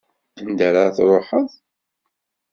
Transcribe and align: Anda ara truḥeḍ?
Anda 0.41 0.63
ara 0.67 0.83
truḥeḍ? 0.95 1.49